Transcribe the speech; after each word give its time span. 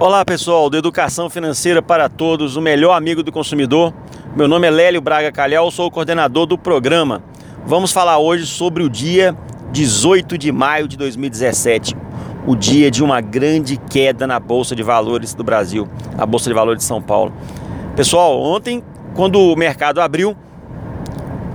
Olá 0.00 0.24
pessoal, 0.24 0.70
do 0.70 0.76
Educação 0.76 1.28
Financeira 1.28 1.82
para 1.82 2.08
Todos, 2.08 2.54
o 2.54 2.60
melhor 2.60 2.92
amigo 2.92 3.20
do 3.20 3.32
consumidor. 3.32 3.92
Meu 4.36 4.46
nome 4.46 4.68
é 4.68 4.70
Lélio 4.70 5.00
Braga 5.00 5.32
Calhau, 5.32 5.72
sou 5.72 5.88
o 5.88 5.90
coordenador 5.90 6.46
do 6.46 6.56
programa. 6.56 7.20
Vamos 7.66 7.90
falar 7.90 8.16
hoje 8.18 8.46
sobre 8.46 8.84
o 8.84 8.88
dia 8.88 9.36
18 9.72 10.38
de 10.38 10.52
maio 10.52 10.86
de 10.86 10.96
2017, 10.96 11.96
o 12.46 12.54
dia 12.54 12.92
de 12.92 13.02
uma 13.02 13.20
grande 13.20 13.76
queda 13.76 14.24
na 14.24 14.38
Bolsa 14.38 14.76
de 14.76 14.84
Valores 14.84 15.34
do 15.34 15.42
Brasil, 15.42 15.88
a 16.16 16.24
Bolsa 16.24 16.48
de 16.48 16.54
Valores 16.54 16.78
de 16.78 16.86
São 16.86 17.02
Paulo. 17.02 17.32
Pessoal, 17.96 18.40
ontem, 18.40 18.84
quando 19.16 19.40
o 19.40 19.56
mercado 19.56 20.00
abriu, 20.00 20.36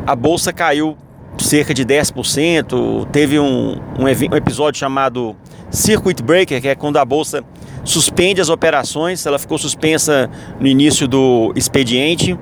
a 0.06 0.18
bolsa 0.18 0.52
caiu 0.52 0.98
cerca 1.38 1.74
de 1.74 1.86
10%. 1.86 3.08
Teve 3.10 3.40
um, 3.40 3.78
um, 3.98 4.04
um, 4.04 4.36
episódio 4.36 4.80
chamado 4.80 5.34
Circuit 5.74 6.22
Breaker, 6.22 6.62
que 6.62 6.68
é 6.68 6.76
quando 6.76 6.98
a 6.98 7.04
bolsa 7.04 7.44
suspende 7.84 8.40
as 8.40 8.48
operações. 8.48 9.26
Ela 9.26 9.40
ficou 9.40 9.58
suspensa 9.58 10.30
no 10.60 10.68
início 10.68 11.08
do 11.08 11.52
expediente. 11.56 12.38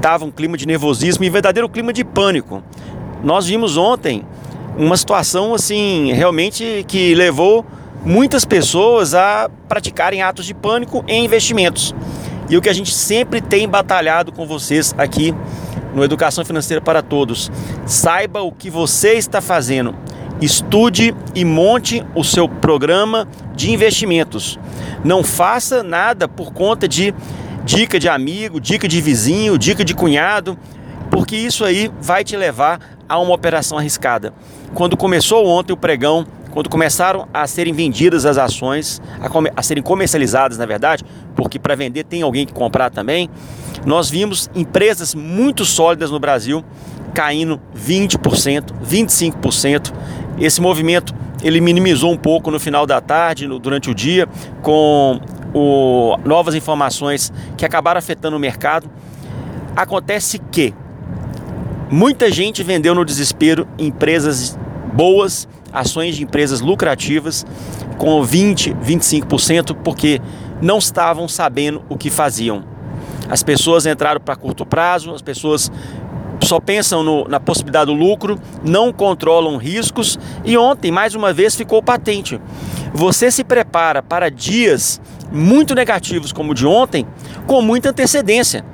Tava 0.00 0.24
um 0.24 0.30
clima 0.30 0.56
de 0.56 0.66
nervosismo 0.66 1.24
e 1.24 1.28
verdadeiro 1.28 1.68
clima 1.68 1.92
de 1.92 2.04
pânico. 2.04 2.62
Nós 3.24 3.46
vimos 3.48 3.76
ontem 3.76 4.24
uma 4.78 4.96
situação 4.96 5.52
assim 5.52 6.12
realmente 6.12 6.84
que 6.86 7.12
levou 7.14 7.66
muitas 8.04 8.44
pessoas 8.44 9.14
a 9.14 9.50
praticarem 9.68 10.22
atos 10.22 10.46
de 10.46 10.54
pânico 10.54 11.04
em 11.08 11.24
investimentos. 11.24 11.92
E 12.48 12.56
o 12.56 12.62
que 12.62 12.68
a 12.68 12.72
gente 12.72 12.94
sempre 12.94 13.40
tem 13.40 13.68
batalhado 13.68 14.30
com 14.32 14.46
vocês 14.46 14.94
aqui 14.96 15.34
no 15.92 16.04
Educação 16.04 16.44
Financeira 16.44 16.80
para 16.80 17.02
Todos. 17.02 17.50
Saiba 17.84 18.42
o 18.42 18.52
que 18.52 18.70
você 18.70 19.14
está 19.14 19.40
fazendo. 19.40 19.94
Estude 20.40 21.14
e 21.34 21.44
monte 21.44 22.04
o 22.14 22.24
seu 22.24 22.48
programa 22.48 23.28
de 23.54 23.70
investimentos. 23.70 24.58
Não 25.04 25.22
faça 25.22 25.82
nada 25.82 26.26
por 26.26 26.52
conta 26.52 26.88
de 26.88 27.14
dica 27.64 27.98
de 27.98 28.08
amigo, 28.08 28.60
dica 28.60 28.88
de 28.88 29.00
vizinho, 29.00 29.58
dica 29.58 29.84
de 29.84 29.94
cunhado, 29.94 30.58
porque 31.10 31.36
isso 31.36 31.64
aí 31.64 31.90
vai 32.00 32.24
te 32.24 32.36
levar 32.36 32.80
a 33.08 33.18
uma 33.18 33.34
operação 33.34 33.76
arriscada. 33.76 34.32
Quando 34.74 34.96
começou 34.96 35.46
ontem 35.46 35.72
o 35.72 35.76
pregão, 35.76 36.26
quando 36.50 36.68
começaram 36.68 37.28
a 37.32 37.46
serem 37.46 37.72
vendidas 37.72 38.24
as 38.24 38.38
ações, 38.38 39.00
a, 39.20 39.60
a 39.60 39.62
serem 39.62 39.82
comercializadas, 39.82 40.58
na 40.58 40.66
verdade, 40.66 41.04
porque 41.36 41.58
para 41.58 41.74
vender 41.74 42.04
tem 42.04 42.22
alguém 42.22 42.46
que 42.46 42.52
comprar 42.52 42.90
também, 42.90 43.28
nós 43.84 44.10
vimos 44.10 44.50
empresas 44.54 45.14
muito 45.14 45.64
sólidas 45.64 46.10
no 46.10 46.18
Brasil 46.18 46.64
caindo 47.14 47.60
20%, 47.76 48.72
25%. 48.84 49.92
Esse 50.38 50.60
movimento 50.60 51.14
ele 51.42 51.60
minimizou 51.60 52.12
um 52.12 52.16
pouco 52.16 52.50
no 52.50 52.60
final 52.60 52.86
da 52.86 53.00
tarde, 53.00 53.46
no, 53.46 53.58
durante 53.58 53.90
o 53.90 53.94
dia, 53.94 54.28
com 54.62 55.20
o, 55.54 56.16
novas 56.24 56.54
informações 56.54 57.32
que 57.56 57.64
acabaram 57.64 57.98
afetando 57.98 58.36
o 58.36 58.40
mercado. 58.40 58.90
Acontece 59.74 60.38
que 60.38 60.74
muita 61.90 62.30
gente 62.30 62.62
vendeu 62.62 62.94
no 62.94 63.04
desespero 63.04 63.66
empresas 63.78 64.58
boas, 64.92 65.48
ações 65.72 66.16
de 66.16 66.24
empresas 66.24 66.60
lucrativas 66.60 67.46
com 67.96 68.22
20, 68.22 68.74
25%, 68.74 69.76
porque 69.84 70.20
não 70.60 70.78
estavam 70.78 71.28
sabendo 71.28 71.82
o 71.88 71.96
que 71.96 72.10
faziam. 72.10 72.64
As 73.28 73.42
pessoas 73.42 73.86
entraram 73.86 74.20
para 74.20 74.34
curto 74.34 74.66
prazo, 74.66 75.14
as 75.14 75.22
pessoas 75.22 75.70
só 76.46 76.60
pensam 76.60 77.02
no, 77.02 77.24
na 77.28 77.38
possibilidade 77.38 77.86
do 77.86 77.92
lucro, 77.92 78.38
não 78.64 78.92
controlam 78.92 79.56
riscos 79.56 80.18
e 80.44 80.56
ontem, 80.56 80.90
mais 80.90 81.14
uma 81.14 81.32
vez, 81.32 81.54
ficou 81.54 81.82
patente. 81.82 82.40
Você 82.92 83.30
se 83.30 83.44
prepara 83.44 84.02
para 84.02 84.30
dias 84.30 85.00
muito 85.30 85.74
negativos 85.74 86.32
como 86.32 86.52
o 86.52 86.54
de 86.54 86.66
ontem 86.66 87.06
com 87.46 87.62
muita 87.62 87.90
antecedência. 87.90 88.64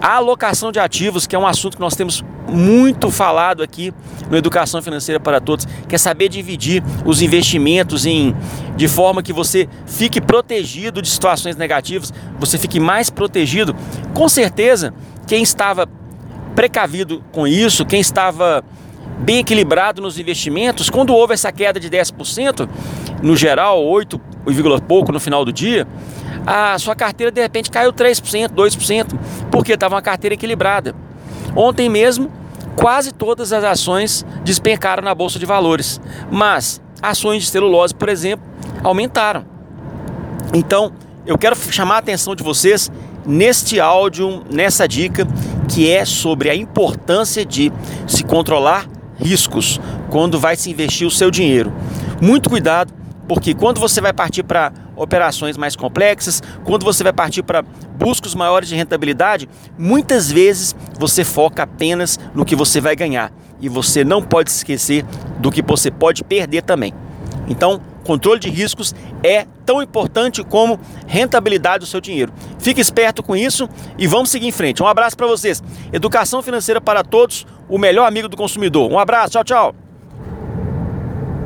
A 0.00 0.16
alocação 0.16 0.70
de 0.70 0.78
ativos, 0.78 1.26
que 1.26 1.34
é 1.34 1.38
um 1.38 1.46
assunto 1.46 1.76
que 1.76 1.80
nós 1.80 1.96
temos 1.96 2.22
muito 2.48 3.10
falado 3.10 3.62
aqui 3.62 3.92
no 4.30 4.36
Educação 4.36 4.82
Financeira 4.82 5.18
para 5.18 5.40
Todos, 5.40 5.66
que 5.88 5.94
é 5.94 5.98
saber 5.98 6.28
dividir 6.28 6.82
os 7.04 7.22
investimentos 7.22 8.06
em 8.06 8.34
de 8.76 8.88
forma 8.88 9.22
que 9.22 9.32
você 9.32 9.68
fique 9.86 10.20
protegido 10.20 11.00
de 11.00 11.08
situações 11.08 11.56
negativas, 11.56 12.12
você 12.38 12.58
fique 12.58 12.80
mais 12.80 13.08
protegido. 13.08 13.74
Com 14.12 14.28
certeza, 14.28 14.92
quem 15.26 15.42
estava 15.42 15.88
precavido 16.54 17.22
com 17.32 17.46
isso, 17.46 17.84
quem 17.84 18.00
estava 18.00 18.64
bem 19.18 19.38
equilibrado 19.38 20.02
nos 20.02 20.18
investimentos, 20.18 20.90
quando 20.90 21.14
houve 21.14 21.34
essa 21.34 21.52
queda 21.52 21.78
de 21.78 21.88
10%, 21.88 22.68
no 23.22 23.36
geral, 23.36 23.84
8 23.84 24.20
e 24.48 24.80
pouco 24.82 25.12
no 25.12 25.20
final 25.20 25.44
do 25.44 25.52
dia, 25.52 25.86
a 26.46 26.78
sua 26.78 26.94
carteira 26.94 27.30
de 27.30 27.40
repente 27.40 27.70
caiu 27.70 27.92
3%, 27.92 28.50
2%, 28.50 29.18
porque 29.50 29.72
estava 29.72 29.94
uma 29.94 30.02
carteira 30.02 30.34
equilibrada. 30.34 30.94
Ontem 31.56 31.88
mesmo, 31.88 32.30
quase 32.76 33.12
todas 33.12 33.52
as 33.52 33.64
ações 33.64 34.26
despencaram 34.44 35.02
na 35.02 35.14
bolsa 35.14 35.38
de 35.38 35.46
valores, 35.46 36.00
mas 36.30 36.82
ações 37.00 37.44
de 37.44 37.50
celulose, 37.50 37.94
por 37.94 38.08
exemplo, 38.08 38.44
aumentaram. 38.82 39.44
Então, 40.52 40.92
eu 41.26 41.38
quero 41.38 41.56
chamar 41.56 41.96
a 41.96 41.98
atenção 41.98 42.34
de 42.34 42.42
vocês 42.42 42.90
neste 43.24 43.80
áudio, 43.80 44.42
nessa 44.50 44.86
dica, 44.86 45.26
que 45.68 45.90
é 45.90 46.04
sobre 46.04 46.50
a 46.50 46.54
importância 46.54 47.44
de 47.44 47.72
se 48.06 48.24
controlar 48.24 48.88
riscos 49.16 49.80
quando 50.10 50.38
vai 50.38 50.56
se 50.56 50.70
investir 50.70 51.06
o 51.06 51.10
seu 51.10 51.30
dinheiro. 51.30 51.72
Muito 52.20 52.48
cuidado 52.48 52.92
porque 53.26 53.54
quando 53.54 53.80
você 53.80 54.00
vai 54.00 54.12
partir 54.12 54.42
para 54.42 54.72
operações 54.96 55.56
mais 55.56 55.74
complexas, 55.74 56.42
quando 56.62 56.84
você 56.84 57.02
vai 57.02 57.12
partir 57.12 57.42
para 57.42 57.62
buscas 57.98 58.34
maiores 58.34 58.68
de 58.68 58.76
rentabilidade, 58.76 59.48
muitas 59.78 60.30
vezes 60.30 60.74
você 60.98 61.24
foca 61.24 61.62
apenas 61.62 62.18
no 62.34 62.44
que 62.44 62.54
você 62.54 62.80
vai 62.80 62.94
ganhar 62.94 63.32
e 63.60 63.68
você 63.68 64.04
não 64.04 64.22
pode 64.22 64.50
esquecer 64.50 65.04
do 65.38 65.50
que 65.50 65.62
você 65.62 65.90
pode 65.90 66.22
perder 66.22 66.62
também. 66.62 66.92
Então, 67.48 67.80
controle 68.04 68.38
de 68.38 68.48
riscos 68.48 68.94
é 69.22 69.46
tão 69.64 69.82
importante 69.82 70.44
como 70.44 70.78
rentabilidade 71.06 71.80
do 71.80 71.86
seu 71.86 72.00
dinheiro. 72.00 72.32
Fique 72.58 72.80
esperto 72.80 73.22
com 73.22 73.34
isso 73.34 73.68
e 73.98 74.06
vamos 74.06 74.30
seguir 74.30 74.46
em 74.46 74.52
frente. 74.52 74.82
Um 74.82 74.86
abraço 74.86 75.16
para 75.16 75.26
vocês. 75.26 75.62
Educação 75.92 76.42
financeira 76.42 76.80
para 76.80 77.02
todos, 77.02 77.46
o 77.68 77.78
melhor 77.78 78.06
amigo 78.06 78.28
do 78.28 78.36
consumidor. 78.36 78.92
Um 78.92 78.98
abraço, 78.98 79.32
tchau, 79.32 79.44
tchau. 79.44 79.83